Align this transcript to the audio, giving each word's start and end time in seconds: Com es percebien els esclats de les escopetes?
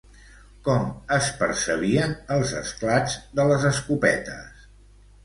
Com 0.67 0.85
es 1.17 1.27
percebien 1.41 2.15
els 2.37 2.53
esclats 2.63 3.19
de 3.41 3.47
les 3.53 3.67
escopetes? 3.73 4.65